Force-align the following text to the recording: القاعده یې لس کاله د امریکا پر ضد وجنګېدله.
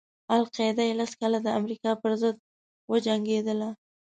القاعده 0.37 0.83
یې 0.87 0.97
لس 0.99 1.11
کاله 1.19 1.39
د 1.43 1.47
امریکا 1.59 1.91
پر 2.01 2.11
ضد 2.21 2.37
وجنګېدله. 2.91 3.69